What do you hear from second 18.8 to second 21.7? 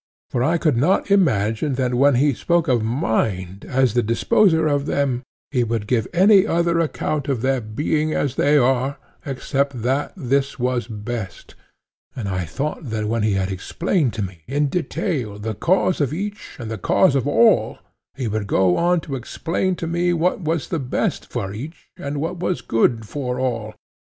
to explain to me what was best for